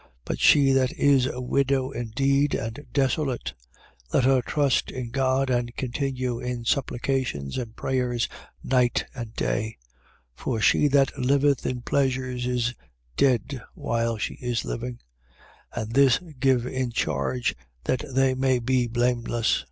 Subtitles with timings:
[0.25, 3.53] But she that is a widow indeed, and desolate,
[4.11, 8.27] let her trust in God and continue in supplications and prayers
[8.63, 9.77] night and day.
[10.35, 10.43] 5:6.
[10.43, 12.73] For she that liveth in pleasures is
[13.15, 14.97] dead while she is living.
[15.75, 15.81] 5:7.
[15.83, 19.57] And this give in charge, that they may be blameless.
[19.57, 19.59] 5:8.